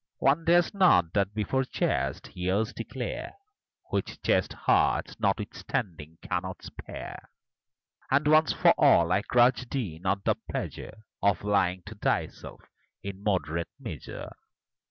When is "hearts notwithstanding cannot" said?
4.53-6.63